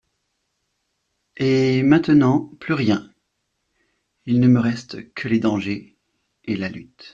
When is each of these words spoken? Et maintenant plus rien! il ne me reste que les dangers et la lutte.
Et 1.37 1.83
maintenant 1.83 2.45
plus 2.59 2.73
rien! 2.73 3.13
il 4.25 4.39
ne 4.39 4.47
me 4.47 4.59
reste 4.59 5.13
que 5.13 5.27
les 5.27 5.37
dangers 5.39 5.95
et 6.45 6.55
la 6.57 6.69
lutte. 6.69 7.05